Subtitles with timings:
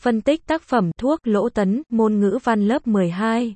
[0.00, 3.54] Phân tích tác phẩm thuốc lỗ tấn, môn ngữ văn lớp 12